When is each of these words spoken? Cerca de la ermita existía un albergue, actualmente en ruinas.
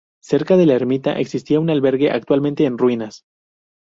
Cerca 0.23 0.57
de 0.57 0.65
la 0.65 0.73
ermita 0.73 1.19
existía 1.19 1.59
un 1.59 1.69
albergue, 1.69 2.09
actualmente 2.09 2.65
en 2.65 2.79
ruinas. 2.79 3.23